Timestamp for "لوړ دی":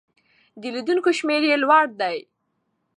1.63-2.17